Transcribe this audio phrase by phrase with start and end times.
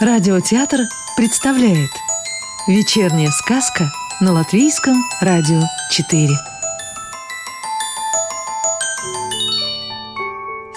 [0.00, 0.82] Радиотеатр
[1.16, 1.90] представляет
[2.68, 3.90] Вечерняя сказка
[4.20, 5.60] на Латвийском радио
[5.90, 6.28] 4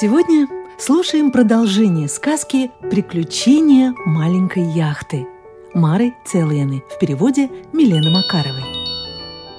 [0.00, 0.48] Сегодня
[0.78, 5.26] слушаем продолжение сказки «Приключения маленькой яхты»
[5.74, 8.64] Мары Целианы в переводе Милены Макаровой.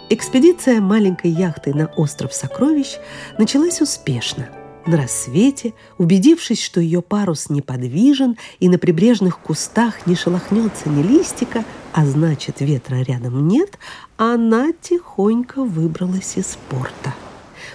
[0.09, 2.97] Экспедиция маленькой яхты на остров Сокровищ
[3.37, 4.49] началась успешно–
[4.85, 11.63] на рассвете, убедившись, что ее парус неподвижен и на прибрежных кустах не шелохнется ни листика,
[11.93, 13.77] а значит ветра рядом нет,
[14.17, 17.13] она тихонько выбралась из порта.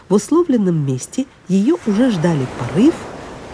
[0.09, 2.95] В условленном месте ее уже ждали порыв,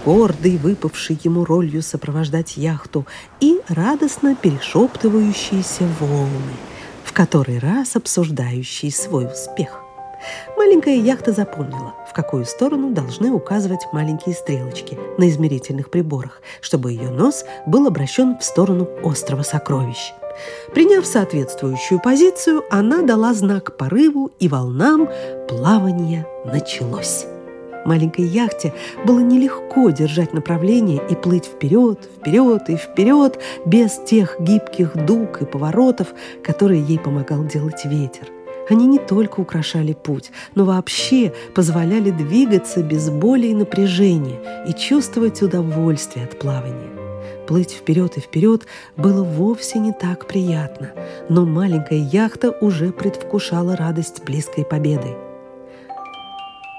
[0.05, 3.07] гордый, выпавший ему ролью сопровождать яхту,
[3.41, 6.55] и радостно перешептывающиеся волны,
[7.05, 9.81] в который раз обсуждающие свой успех.
[10.57, 17.45] Маленькая яхта запомнила, какую сторону должны указывать маленькие стрелочки на измерительных приборах, чтобы ее нос
[17.67, 20.15] был обращен в сторону острова сокровищ.
[20.73, 25.09] Приняв соответствующую позицию, она дала знак порыву и волнам,
[25.49, 27.27] плавание началось.
[27.85, 28.73] Маленькой яхте
[29.05, 35.45] было нелегко держать направление и плыть вперед, вперед и вперед без тех гибких дуг и
[35.45, 36.09] поворотов,
[36.43, 38.29] которые ей помогал делать ветер.
[38.71, 45.43] Они не только украшали путь, но вообще позволяли двигаться без боли и напряжения и чувствовать
[45.43, 46.91] удовольствие от плавания.
[47.47, 50.93] Плыть вперед и вперед было вовсе не так приятно,
[51.29, 55.15] но маленькая яхта уже предвкушала радость близкой победы.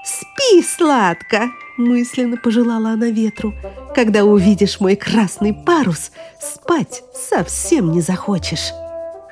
[0.04, 3.54] «Спи сладко!»– мысленно пожелала она ветру.
[3.94, 8.72] «Когда увидишь мой красный парус, спать совсем не захочешь!»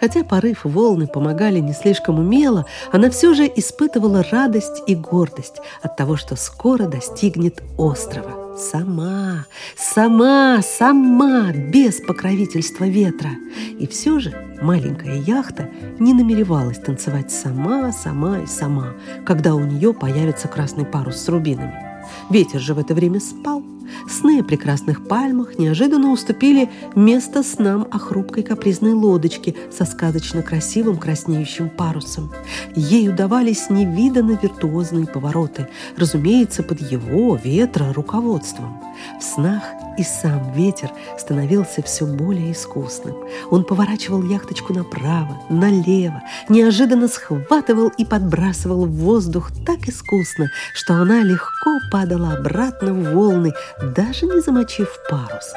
[0.05, 5.97] Хотя порыв волны помогали не слишком умело, она все же испытывала радость и гордость от
[5.97, 8.55] того, что скоро достигнет острова.
[8.55, 13.31] Сама, сама, сама, без покровительства ветра.
[13.79, 18.93] И все же маленькая яхта не намеревалась танцевать сама, сама и сама,
[19.25, 21.83] когда у нее появится красный парус с рубинами.
[22.29, 23.63] Ветер же в это время спал,
[24.09, 30.97] Сны о прекрасных пальмах неожиданно уступили место снам о хрупкой капризной лодочке со сказочно красивым
[30.97, 32.31] краснеющим парусом.
[32.75, 38.81] Ей удавались невиданно виртуозные повороты, разумеется, под его, ветра, руководством.
[39.21, 39.63] В снах
[39.99, 43.17] и сам ветер становился все более искусным.
[43.51, 51.23] Он поворачивал яхточку направо, налево, неожиданно схватывал и подбрасывал в воздух так искусно, что она
[51.23, 53.53] легко падала обратно в волны,
[53.97, 55.53] даже не замочив парус.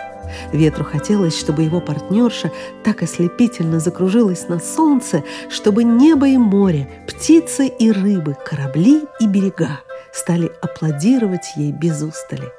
[0.51, 2.51] Ветру хотелось, чтобы его партнерша
[2.83, 9.79] так ослепительно закружилась на солнце, чтобы небо и море, птицы и рыбы, корабли и берега
[10.13, 12.51] стали аплодировать ей без устали.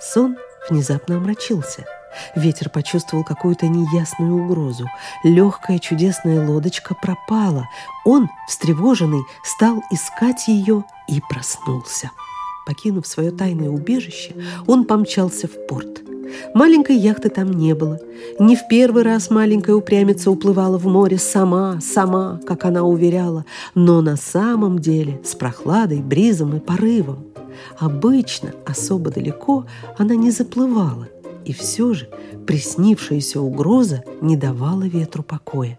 [0.00, 0.36] Сон
[0.68, 1.84] внезапно омрачился.
[2.36, 4.88] Ветер почувствовал какую-то неясную угрозу.
[5.24, 7.68] Легкая чудесная лодочка пропала.
[8.04, 12.10] Он, встревоженный, стал искать ее и проснулся.
[12.66, 14.34] Покинув свое тайное убежище,
[14.66, 16.02] он помчался в порт.
[16.54, 17.98] Маленькой яхты там не было.
[18.38, 24.00] Не в первый раз маленькая упрямица уплывала в море сама, сама, как она уверяла, но
[24.00, 27.33] на самом деле с прохладой, бризом и порывом.
[27.78, 29.66] Обычно особо далеко
[29.98, 31.08] она не заплывала,
[31.44, 32.08] и все же
[32.46, 35.78] приснившаяся угроза не давала ветру покоя.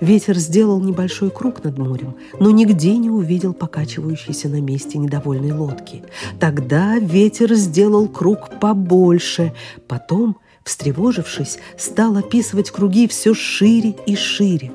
[0.00, 6.02] Ветер сделал небольшой круг над морем, но нигде не увидел покачивающейся на месте недовольной лодки.
[6.38, 9.52] Тогда ветер сделал круг побольше,
[9.88, 14.72] потом, встревожившись, стал описывать круги все шире и шире.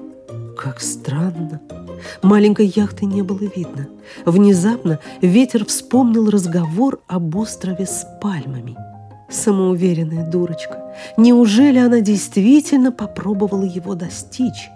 [0.58, 1.62] Как странно!
[2.22, 3.88] Маленькой яхты не было видно.
[4.26, 8.78] Внезапно ветер вспомнил разговор об острове с пальмами–
[9.30, 10.94] Самоуверенная дурочка.
[11.18, 14.70] Неужели она действительно попробовала его достичь?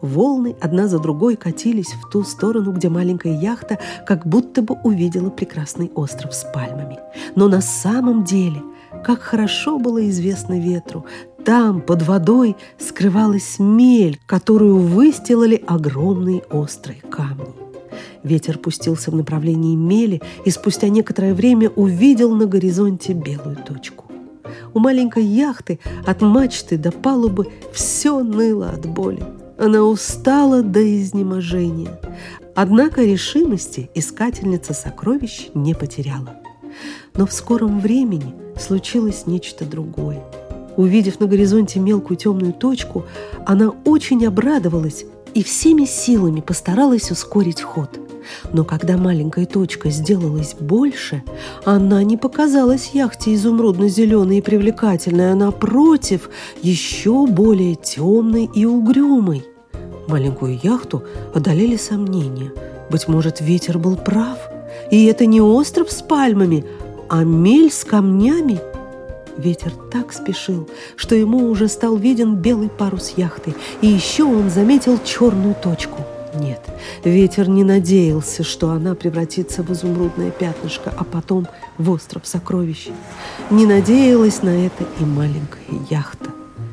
[0.00, 5.30] Волны одна за другой катились в ту сторону, где маленькая яхта как будто бы увидела
[5.30, 6.98] прекрасный остров с пальмами.
[7.34, 8.62] Но на самом деле,
[9.04, 11.04] как хорошо было известно ветру,
[11.44, 17.54] там, под водой, скрывалась мель, которую выстилали огромные острые камни.
[18.22, 24.04] Ветер пустился в направлении мели и спустя некоторое время увидел на горизонте белую точку.
[24.74, 29.22] У маленькой яхты от мачты до палубы все ныло от боли.
[29.58, 32.00] Она устала до изнеможения.
[32.54, 36.36] Однако решимости искательница сокровищ не потеряла.
[37.14, 40.22] Но в скором времени случилось нечто другое.
[40.76, 43.04] Увидев на горизонте мелкую темную точку,
[43.46, 48.00] она очень обрадовалась и всеми силами постаралась ускорить ход.
[48.52, 51.22] Но когда маленькая точка сделалась больше,
[51.64, 56.30] она не показалась яхте изумрудно-зеленой и привлекательной, а напротив,
[56.62, 59.44] еще более темной и угрюмой.
[60.06, 62.52] Маленькую яхту одолели сомнения.
[62.90, 64.49] Быть может, ветер был прав,
[64.90, 66.64] и это не остров с пальмами,
[67.08, 68.60] а мель с камнями–
[69.40, 74.98] Ветер так спешил, что ему уже стал виден белый парус яхты, и еще он заметил
[75.02, 76.04] черную точку.
[76.34, 76.60] Нет,
[77.04, 81.46] ветер не надеялся, что она превратится в изумрудное пятнышко, а потом
[81.78, 82.88] в остров сокровищ.
[83.50, 86.30] Не надеялась на это и маленькая яхта.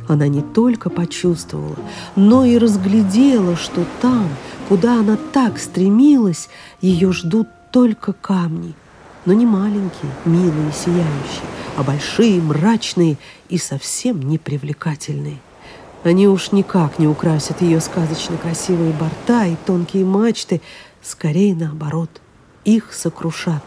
[0.09, 1.77] Она не только почувствовала,
[2.17, 4.27] но и разглядела, что там,
[4.67, 6.49] куда она так стремилась,
[6.81, 8.73] ее ждут только камни,
[9.25, 13.17] но не маленькие, милые, сияющие, а большие, мрачные
[13.49, 15.37] и совсем непривлекательные.
[16.03, 20.61] Они уж никак не украсят ее сказочно красивые борта и тонкие мачты,
[21.01, 22.09] скорее наоборот,
[22.63, 23.63] их сокрушат.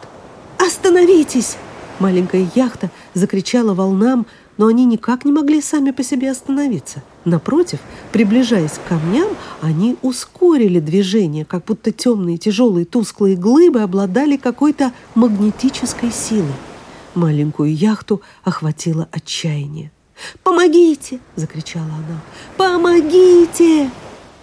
[0.59, 1.57] «Остановитесь!»
[1.99, 4.27] Маленькая яхта закричала волнам,
[4.57, 7.03] но они никак не могли сами по себе остановиться.
[7.25, 7.81] Напротив,
[8.13, 9.29] приближаясь к камням,
[9.61, 16.55] они ускорили движение, как будто темные тяжелые тусклые глыбы обладали какой-то магнетической силой.
[17.15, 19.91] Маленькую яхту охватило отчаяние.
[20.43, 22.21] «Помогите!»— закричала она.
[22.57, 23.91] «Помогите!»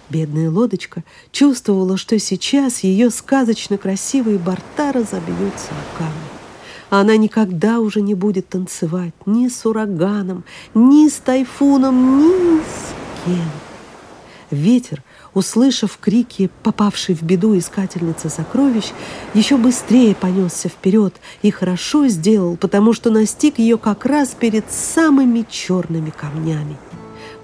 [0.08, 6.37] Бедная лодочка чувствовала, что сейчас ее сказочно красивые борта разобьются о камни.
[6.90, 10.44] Она никогда уже не будет танцевать ни с ураганом,
[10.74, 13.50] ни с тайфуном, ни с кем.
[14.50, 15.02] Ветер
[15.34, 18.86] услышав крики попавшей в беду искательницы сокровищ,
[19.34, 25.46] еще быстрее понесся вперед и хорошо сделал, потому что настиг ее как раз перед самыми
[25.48, 26.76] черными камнями.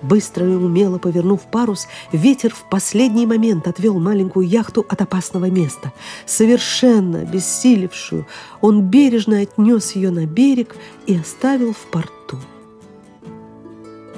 [0.04, 5.94] Быстро и умело повернув парус, ветер в последний момент отвел маленькую яхту от опасного места.
[6.26, 8.26] Совершенно обессилевшую,
[8.60, 12.38] он бережно отнес ее на берег и оставил в порту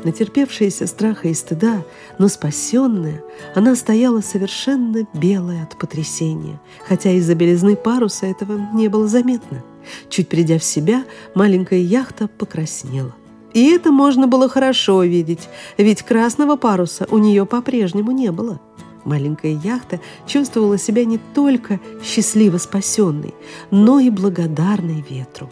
[0.04, 1.84] натерпевшаяся страха и стыда,
[2.18, 3.24] но спасенная,
[3.56, 9.64] она стояла совершенно белая от потрясения, хотя из-за белизны паруса этого не было заметно.
[10.08, 11.04] Чуть придя в себя,
[11.34, 13.14] маленькая яхта покраснела.
[13.56, 15.48] И это можно было хорошо видеть,
[15.78, 18.60] ведь красного паруса у нее по-прежнему не было.
[19.06, 23.34] Маленькая яхта чувствовала себя не только счастливо спасенной,
[23.70, 25.48] но и благодарной ветру.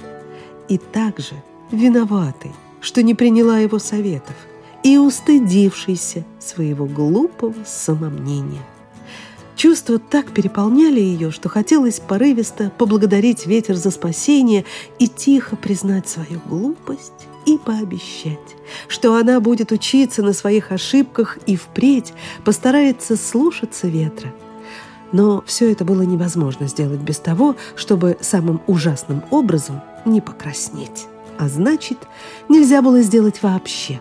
[0.69, 1.35] И также
[1.71, 2.53] виноватой
[2.85, 4.37] что не приняла его советов,
[4.83, 8.61] и устыдившейся своего глупого самомнения.
[9.57, 14.67] Чувства так переполняли ее, что хотелось порывисто поблагодарить ветер за спасение
[14.99, 18.57] и тихо признать свою глупость и пообещать,
[18.89, 22.13] что она будет учиться на своих ошибках и впредь
[22.45, 24.33] постарается слушаться ветра.
[25.13, 31.07] Но все это было невозможно сделать без того, чтобы самым ужасным образом не покраснеть
[31.39, 31.99] а значит,
[32.49, 34.01] нельзя было сделать вообще.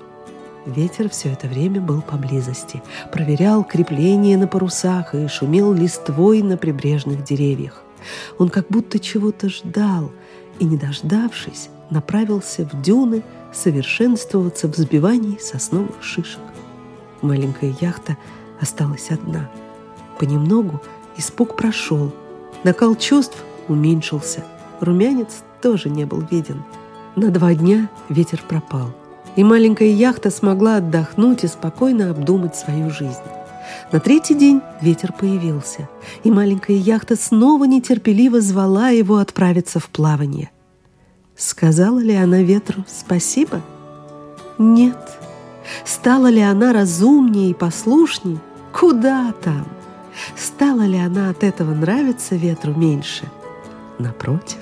[0.66, 2.82] Ветер все это время был поблизости,
[3.12, 7.84] проверял крепление на парусах и шумел листвой на прибрежных деревьях.
[8.38, 10.12] Он как будто чего-то ждал
[10.60, 16.42] и, не дождавшись, направился в дюны совершенствоваться в взбивании сосновых шишек.
[17.22, 18.18] Маленькая яхта
[18.60, 19.50] осталась одна.
[20.20, 20.82] Понемногу
[21.18, 22.12] испуг прошел,
[22.64, 24.44] накал чувств уменьшился,
[24.80, 26.64] румянец тоже не был виден–
[27.16, 28.92] на два дня ветер пропал,
[29.36, 33.22] и маленькая яхта смогла отдохнуть и спокойно обдумать свою жизнь.
[33.92, 35.88] На третий день ветер появился,
[36.24, 40.50] и маленькая яхта снова нетерпеливо звала его отправиться в плавание.
[41.46, 43.62] Сказала ли она ветру спасибо?
[44.58, 44.98] Нет.
[45.84, 48.40] Стала ли она разумнее и послушней?
[48.72, 49.68] Куда там?
[50.38, 53.30] Стала ли она от этого нравиться ветру меньше?
[54.00, 54.60] Напротив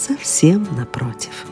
[0.00, 1.44] совсем напротив.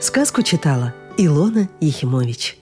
[0.00, 2.61] Сказку читала Илона Ехимович.